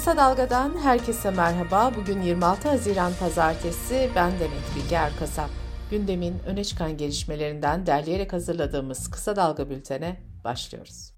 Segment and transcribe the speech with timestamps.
[0.00, 1.92] Kısa Dalga'dan herkese merhaba.
[1.96, 4.10] Bugün 26 Haziran Pazartesi.
[4.16, 5.50] Ben Demet Bilge Erkasap.
[5.90, 11.12] Gündemin öne çıkan gelişmelerinden derleyerek hazırladığımız Kısa Dalga bültene başlıyoruz.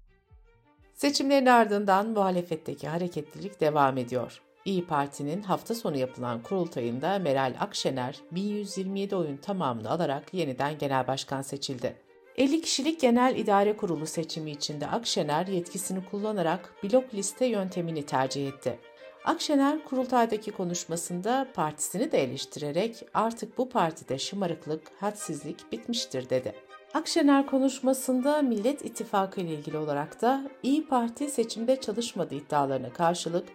[0.93, 4.41] Seçimlerin ardından muhalefetteki hareketlilik devam ediyor.
[4.65, 11.41] İyi Parti'nin hafta sonu yapılan kurultayında Meral Akşener 1127 oyun tamamını alarak yeniden genel başkan
[11.41, 11.95] seçildi.
[12.37, 18.79] 50 kişilik genel idare kurulu seçimi içinde Akşener yetkisini kullanarak blok liste yöntemini tercih etti.
[19.25, 26.55] Akşener kurultaydaki konuşmasında partisini de eleştirerek artık bu partide şımarıklık, hadsizlik bitmiştir dedi.
[26.93, 33.47] Akşener konuşmasında Millet İttifakı ile ilgili olarak da İyi Parti seçimde çalışmadı iddialarına karşılık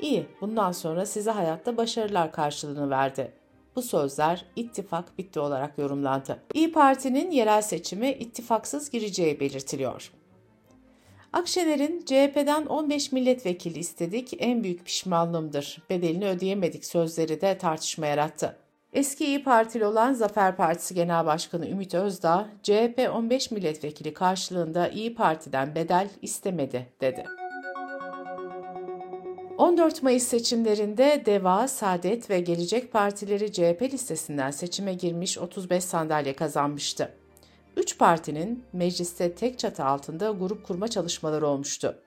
[0.00, 3.32] İyi, bundan sonra size hayatta başarılar karşılığını verdi.
[3.78, 6.38] Bu sözler ittifak bitti olarak yorumlandı.
[6.54, 10.12] İyi Parti'nin yerel seçime ittifaksız gireceği belirtiliyor.
[11.32, 18.56] Akşener'in CHP'den 15 milletvekili istedik, en büyük pişmanlığımdır, bedelini ödeyemedik sözleri de tartışma yarattı.
[18.92, 25.14] Eski İyi Partili olan Zafer Partisi Genel Başkanı Ümit Özdağ, CHP 15 milletvekili karşılığında İyi
[25.14, 27.37] Parti'den bedel istemedi dedi.
[29.58, 37.14] 14 Mayıs seçimlerinde DEVA, Saadet ve Gelecek Partileri CHP listesinden seçime girmiş 35 sandalye kazanmıştı.
[37.76, 42.02] Üç partinin mecliste tek çatı altında grup kurma çalışmaları olmuştu.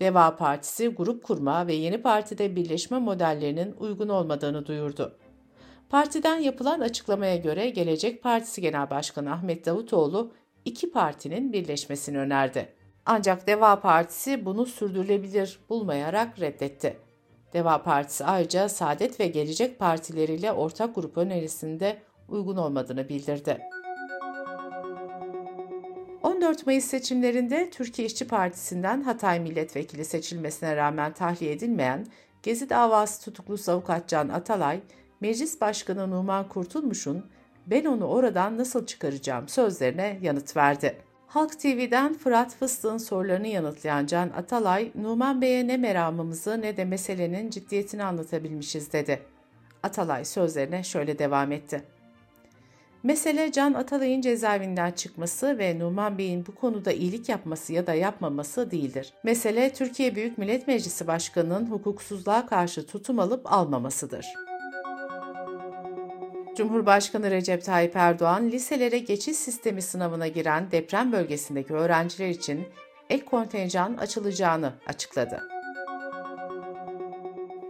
[0.00, 5.18] DEVA Partisi grup kurma ve yeni partide birleşme modellerinin uygun olmadığını duyurdu.
[5.88, 10.32] Partiden yapılan açıklamaya göre Gelecek Partisi Genel Başkanı Ahmet Davutoğlu
[10.64, 12.83] iki partinin birleşmesini önerdi.
[13.06, 16.96] Ancak Deva Partisi bunu sürdürülebilir bulmayarak reddetti.
[17.52, 23.60] Deva Partisi ayrıca Saadet ve Gelecek partileriyle ortak grup önerisinde uygun olmadığını bildirdi.
[26.22, 32.06] 14 Mayıs seçimlerinde Türkiye İşçi Partisi'nden Hatay Milletvekili seçilmesine rağmen tahliye edilmeyen
[32.42, 34.80] Gezi davası tutuklusu avukat Can Atalay,
[35.20, 37.26] Meclis Başkanı Numan Kurtulmuş'un
[37.66, 40.96] ben onu oradan nasıl çıkaracağım sözlerine yanıt verdi.
[41.34, 47.50] Halk TV'den Fırat Fıstık'ın sorularını yanıtlayan Can Atalay, Numan Bey'e ne meramımızı ne de meselenin
[47.50, 49.22] ciddiyetini anlatabilmişiz dedi.
[49.82, 51.82] Atalay sözlerine şöyle devam etti.
[53.02, 58.70] Mesele Can Atalay'ın cezaevinden çıkması ve Numan Bey'in bu konuda iyilik yapması ya da yapmaması
[58.70, 59.12] değildir.
[59.24, 64.53] Mesele Türkiye Büyük Millet Meclisi Başkanı'nın hukuksuzluğa karşı tutum alıp almamasıdır.''
[66.56, 72.64] Cumhurbaşkanı Recep Tayyip Erdoğan, liselere geçiş sistemi sınavına giren deprem bölgesindeki öğrenciler için
[73.10, 75.42] ek kontenjan açılacağını açıkladı.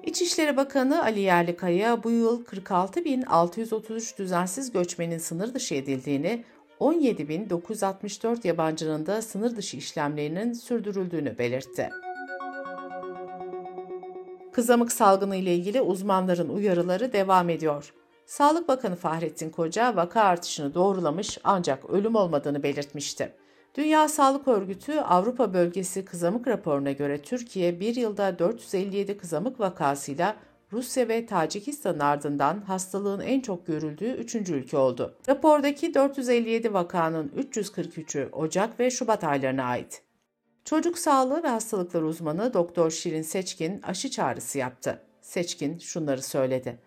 [0.03, 6.45] İçişleri Bakanı Ali Yerlikaya bu yıl 46.633 düzensiz göçmenin sınır dışı edildiğini,
[6.81, 11.91] 17.964 yabancının da sınır dışı işlemlerinin sürdürüldüğünü belirtti.
[14.53, 17.95] Kızamık salgını ile ilgili uzmanların uyarıları devam ediyor.
[18.27, 23.33] Sağlık Bakanı Fahrettin Koca vaka artışını doğrulamış ancak ölüm olmadığını belirtmişti.
[23.75, 30.37] Dünya Sağlık Örgütü Avrupa Bölgesi Kızamık raporuna göre Türkiye bir yılda 457 kızamık vakasıyla
[30.73, 35.17] Rusya ve Tacikistan'ın ardından hastalığın en çok görüldüğü üçüncü ülke oldu.
[35.29, 40.03] Rapordaki 457 vakanın 343'ü Ocak ve Şubat aylarına ait.
[40.65, 45.03] Çocuk sağlığı ve hastalıklar uzmanı Doktor Şirin Seçkin aşı çağrısı yaptı.
[45.21, 46.79] Seçkin şunları söyledi.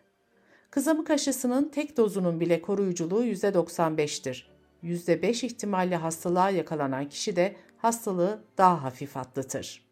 [0.77, 4.43] Kızamık aşısının tek dozunun bile koruyuculuğu %95'tir.
[4.83, 9.87] %5 ihtimalle hastalığa yakalanan kişi de hastalığı daha hafif atlatır.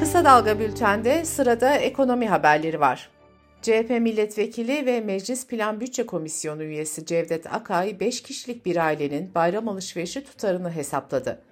[0.00, 3.10] Kısa Dalga Bülten'de sırada ekonomi haberleri var.
[3.62, 9.68] CHP milletvekili ve Meclis Plan Bütçe Komisyonu üyesi Cevdet Akay 5 kişilik bir ailenin bayram
[9.68, 11.42] alışverişi tutarını hesapladı.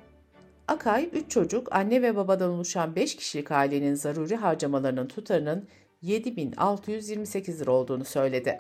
[0.69, 5.69] Akay, 3 çocuk, anne ve babadan oluşan 5 kişilik ailenin zaruri harcamalarının tutarının
[6.07, 8.59] 7628 lira olduğunu söyledi.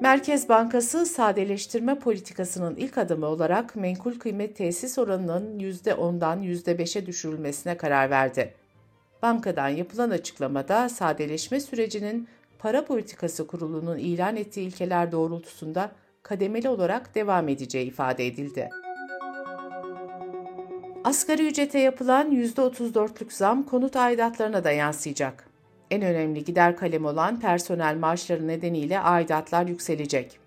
[0.00, 8.10] Merkez Bankası sadeleştirme politikasının ilk adımı olarak menkul kıymet tesis oranının %10'dan %5'e düşürülmesine karar
[8.10, 8.54] verdi.
[9.22, 17.48] Bankadan yapılan açıklamada sadeleşme sürecinin para politikası kurulunun ilan ettiği ilkeler doğrultusunda kademeli olarak devam
[17.48, 18.70] edeceği ifade edildi.
[21.06, 25.48] Asgari ücrete yapılan %34'lük zam konut aidatlarına da yansıyacak.
[25.90, 30.38] En önemli gider kalem olan personel maaşları nedeniyle aidatlar yükselecek.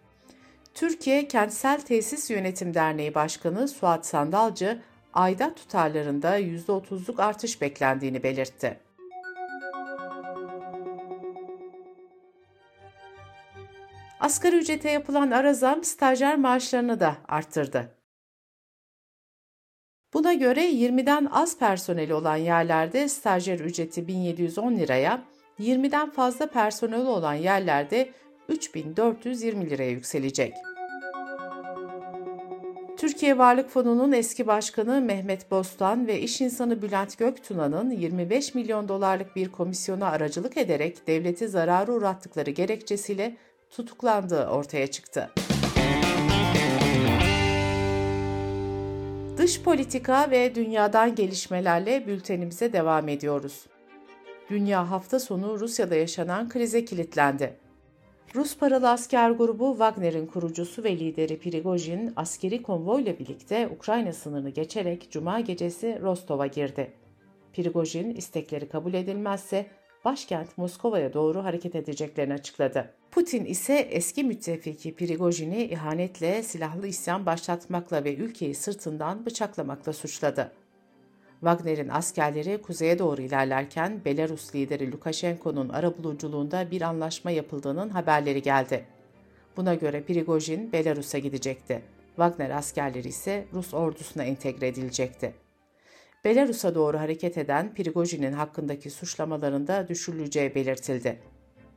[0.73, 4.81] Türkiye Kentsel Tesis Yönetim Derneği Başkanı Suat Sandalcı,
[5.13, 8.79] aidat tutarlarında %30'luk artış beklendiğini belirtti.
[14.19, 17.98] Asgari ücrete yapılan ara zam stajyer maaşlarını da arttırdı.
[20.13, 25.21] Buna göre 20'den az personeli olan yerlerde stajyer ücreti 1710 liraya,
[25.59, 28.09] 20'den fazla personeli olan yerlerde
[28.47, 30.53] 3420 liraya yükselecek.
[32.97, 39.35] Türkiye Varlık Fonu'nun eski başkanı Mehmet Bostan ve iş insanı Bülent Göktuna'nın 25 milyon dolarlık
[39.35, 43.37] bir komisyona aracılık ederek devleti zararı uğrattıkları gerekçesiyle
[43.69, 45.29] tutuklandığı ortaya çıktı.
[49.39, 53.65] Dış politika ve dünyadan gelişmelerle bültenimize devam ediyoruz.
[54.49, 57.55] Dünya hafta sonu Rusya'da yaşanan krize kilitlendi.
[58.35, 65.07] Rus paralı asker grubu Wagner'in kurucusu ve lideri Prigojin askeri konvoyla birlikte Ukrayna sınırını geçerek
[65.11, 66.93] cuma gecesi Rostov'a girdi.
[67.53, 69.65] Prigojin istekleri kabul edilmezse
[70.05, 72.93] başkent Moskova'ya doğru hareket edeceklerini açıkladı.
[73.11, 80.51] Putin ise eski müttefiki Prigojin'i ihanetle, silahlı isyan başlatmakla ve ülkeyi sırtından bıçaklamakla suçladı.
[81.39, 88.85] Wagner'in askerleri kuzeye doğru ilerlerken Belarus lideri Lukashenko'nun arabuluculuğunda bir anlaşma yapıldığının haberleri geldi.
[89.57, 91.81] Buna göre Prigojin Belarus'a gidecekti.
[92.15, 95.33] Wagner askerleri ise Rus ordusuna entegre edilecekti.
[96.25, 101.19] Belarus'a doğru hareket eden Prigojin'in hakkındaki suçlamalarında düşürüleceği belirtildi.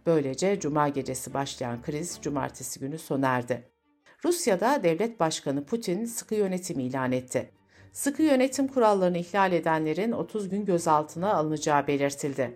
[0.07, 3.69] Böylece cuma gecesi başlayan kriz cumartesi günü sona erdi.
[4.25, 7.51] Rusya'da devlet başkanı Putin sıkı yönetim ilan etti.
[7.93, 12.55] Sıkı yönetim kurallarını ihlal edenlerin 30 gün gözaltına alınacağı belirtildi.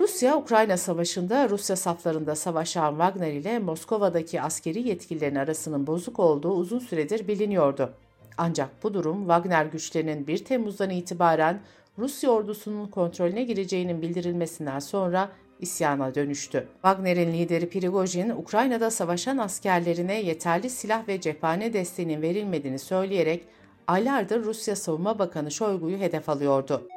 [0.00, 7.28] Rusya-Ukrayna savaşında Rusya saflarında savaşan Wagner ile Moskova'daki askeri yetkililerin arasının bozuk olduğu uzun süredir
[7.28, 7.94] biliniyordu.
[8.38, 11.60] Ancak bu durum Wagner güçlerinin 1 Temmuz'dan itibaren
[11.98, 15.28] Rusya ordusunun kontrolüne gireceğinin bildirilmesinden sonra
[15.60, 16.68] isyana dönüştü.
[16.72, 23.44] Wagner'in lideri Prigojin, Ukrayna'da savaşan askerlerine yeterli silah ve cephane desteğinin verilmediğini söyleyerek
[23.86, 26.88] aylardır Rusya Savunma Bakanı Şoygu'yu hedef alıyordu.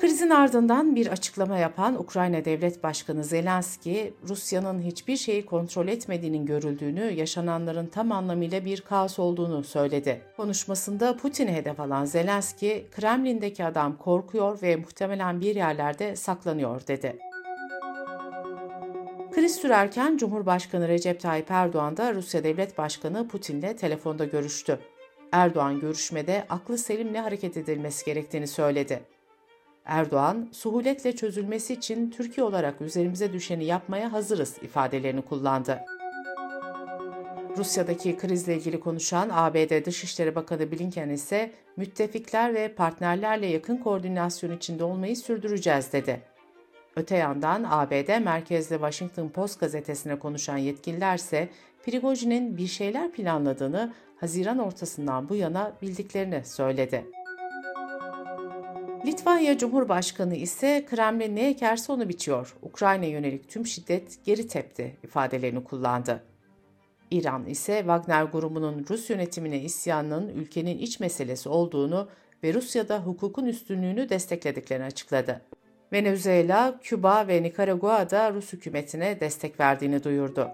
[0.00, 7.10] Krizin ardından bir açıklama yapan Ukrayna Devlet Başkanı Zelenski, Rusya'nın hiçbir şeyi kontrol etmediğinin görüldüğünü,
[7.10, 10.22] yaşananların tam anlamıyla bir kaos olduğunu söyledi.
[10.36, 17.18] Konuşmasında Putin'i hedef alan Zelenski, Kremlin'deki adam korkuyor ve muhtemelen bir yerlerde saklanıyor dedi.
[19.32, 24.78] Kriz sürerken Cumhurbaşkanı Recep Tayyip Erdoğan da Rusya Devlet Başkanı Putin'le telefonda görüştü.
[25.32, 29.19] Erdoğan görüşmede aklı selimle hareket edilmesi gerektiğini söyledi.
[29.90, 35.80] Erdoğan, suhuletle çözülmesi için Türkiye olarak üzerimize düşeni yapmaya hazırız ifadelerini kullandı.
[37.56, 44.84] Rusya'daki krizle ilgili konuşan ABD Dışişleri Bakanı Blinken ise müttefikler ve partnerlerle yakın koordinasyon içinde
[44.84, 46.20] olmayı sürdüreceğiz dedi.
[46.96, 51.48] Öte yandan ABD merkezli Washington Post gazetesine konuşan yetkililer ise
[51.84, 57.04] Prigojin'in bir şeyler planladığını Haziran ortasından bu yana bildiklerini söyledi.
[59.06, 62.56] Litvanya Cumhurbaşkanı ise Kremlin ne ekerse onu biçiyor.
[62.62, 66.22] Ukrayna yönelik tüm şiddet geri tepti ifadelerini kullandı.
[67.10, 72.08] İran ise Wagner grubunun Rus yönetimine isyanının ülkenin iç meselesi olduğunu
[72.44, 75.40] ve Rusya'da hukukun üstünlüğünü desteklediklerini açıkladı.
[75.92, 80.52] Venezuela, Küba ve Nikaragua'da Rus hükümetine destek verdiğini duyurdu.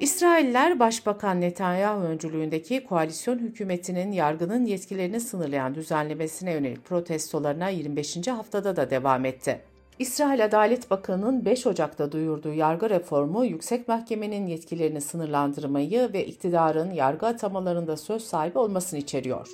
[0.00, 8.26] İsrailler Başbakan Netanyahu öncülüğündeki koalisyon hükümetinin yargının yetkilerini sınırlayan düzenlemesine yönelik protestolarına 25.
[8.26, 9.60] haftada da devam etti.
[9.98, 17.26] İsrail Adalet Bakanı'nın 5 Ocak'ta duyurduğu yargı reformu, yüksek mahkemenin yetkilerini sınırlandırmayı ve iktidarın yargı
[17.26, 19.48] atamalarında söz sahibi olmasını içeriyor.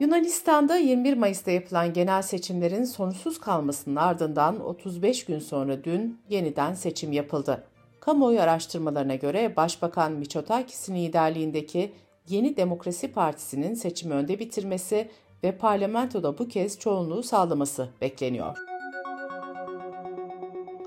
[0.00, 7.12] Yunanistan'da 21 Mayıs'ta yapılan genel seçimlerin sonuçsuz kalmasının ardından 35 gün sonra dün yeniden seçim
[7.12, 7.64] yapıldı.
[8.08, 11.92] Kamuoyu araştırmalarına göre Başbakan Miçotakis'in liderliğindeki
[12.28, 15.08] Yeni Demokrasi Partisi'nin seçimi önde bitirmesi
[15.44, 18.56] ve parlamentoda bu kez çoğunluğu sağlaması bekleniyor.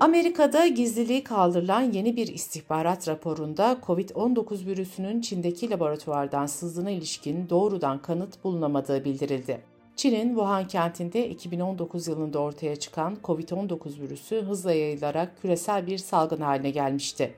[0.00, 8.44] Amerika'da gizliliği kaldırılan yeni bir istihbarat raporunda COVID-19 virüsünün Çin'deki laboratuvardan sızdığına ilişkin doğrudan kanıt
[8.44, 9.71] bulunamadığı bildirildi.
[9.96, 16.70] Çin'in Wuhan kentinde 2019 yılında ortaya çıkan COVID-19 virüsü hızla yayılarak küresel bir salgın haline
[16.70, 17.34] gelmişti.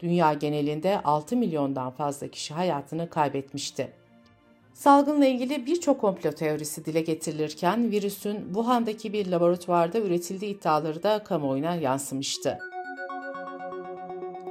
[0.00, 3.92] Dünya genelinde 6 milyondan fazla kişi hayatını kaybetmişti.
[4.74, 11.74] Salgınla ilgili birçok komplo teorisi dile getirilirken virüsün Wuhan'daki bir laboratuvarda üretildiği iddiaları da kamuoyuna
[11.74, 12.58] yansımıştı.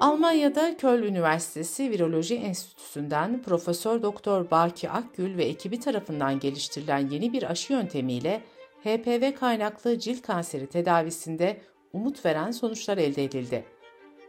[0.01, 7.51] Almanya'da Köln Üniversitesi Viroloji Enstitüsü'nden Profesör Doktor Baki Akgül ve ekibi tarafından geliştirilen yeni bir
[7.51, 8.41] aşı yöntemiyle
[8.83, 11.61] HPV kaynaklı cilt kanseri tedavisinde
[11.93, 13.65] umut veren sonuçlar elde edildi.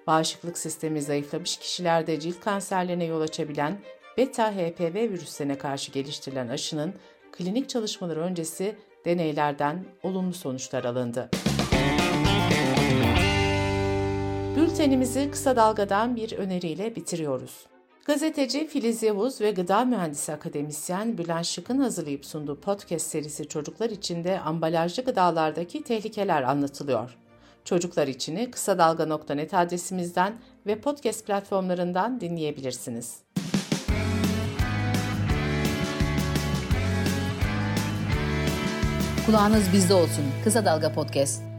[0.07, 3.81] Bağışıklık sistemi zayıflamış kişilerde cilt kanserlerine yol açabilen
[4.17, 6.95] beta HPV virüslerine karşı geliştirilen aşının
[7.33, 11.31] klinik çalışmalar öncesi deneylerden olumlu sonuçlar alındı.
[14.57, 17.67] Bültenimizi kısa dalgadan bir öneriyle bitiriyoruz.
[18.05, 24.25] Gazeteci Filiz Yavuz ve gıda mühendisi akademisyen Bülent Şık'ın hazırlayıp sunduğu podcast serisi çocuklar için
[24.25, 27.19] de ambalajlı gıdalardaki tehlikeler anlatılıyor.
[27.65, 30.35] Çocuklar içini kısa dalga.net adresimizden
[30.67, 33.19] ve podcast platformlarından dinleyebilirsiniz.
[39.27, 40.25] Kulağınız bizde olsun.
[40.45, 41.52] Kısa Dalga Podcast.